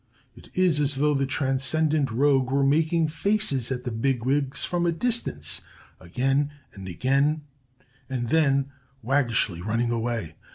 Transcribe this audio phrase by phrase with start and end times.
[0.35, 4.91] It is as though the transcendent rogue were making faces at the bigwigs from a
[4.91, 5.61] distance
[5.99, 7.43] again and again
[8.09, 8.71] and then
[9.03, 10.33] waggishly running away.